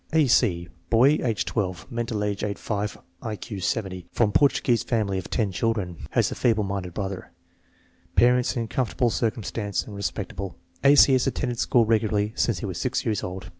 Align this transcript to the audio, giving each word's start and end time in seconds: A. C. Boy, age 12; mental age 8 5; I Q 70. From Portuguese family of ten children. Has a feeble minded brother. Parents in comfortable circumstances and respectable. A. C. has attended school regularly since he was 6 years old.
A. 0.13 0.25
C. 0.25 0.67
Boy, 0.89 1.19
age 1.23 1.45
12; 1.45 1.91
mental 1.91 2.23
age 2.23 2.43
8 2.43 2.57
5; 2.57 2.97
I 3.21 3.35
Q 3.35 3.59
70. 3.59 4.07
From 4.11 4.31
Portuguese 4.31 4.81
family 4.81 5.19
of 5.19 5.29
ten 5.29 5.51
children. 5.51 6.07
Has 6.09 6.31
a 6.31 6.33
feeble 6.33 6.63
minded 6.63 6.95
brother. 6.95 7.29
Parents 8.15 8.57
in 8.57 8.67
comfortable 8.67 9.11
circumstances 9.11 9.85
and 9.85 9.95
respectable. 9.95 10.55
A. 10.83 10.95
C. 10.95 11.13
has 11.13 11.27
attended 11.27 11.59
school 11.59 11.85
regularly 11.85 12.33
since 12.35 12.57
he 12.61 12.65
was 12.65 12.81
6 12.81 13.05
years 13.05 13.21
old. 13.23 13.49